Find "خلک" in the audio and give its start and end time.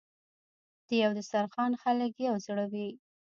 1.83-2.11